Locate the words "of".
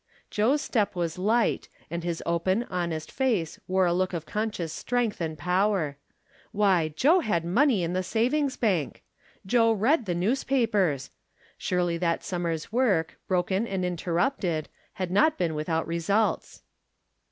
4.13-4.25